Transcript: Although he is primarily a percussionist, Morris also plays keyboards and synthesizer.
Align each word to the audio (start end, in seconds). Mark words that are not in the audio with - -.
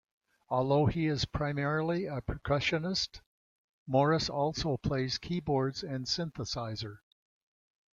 Although 0.49 0.87
he 0.87 1.05
is 1.05 1.25
primarily 1.25 2.07
a 2.07 2.21
percussionist, 2.21 3.21
Morris 3.85 4.31
also 4.31 4.77
plays 4.77 5.19
keyboards 5.19 5.83
and 5.83 6.07
synthesizer. 6.07 7.01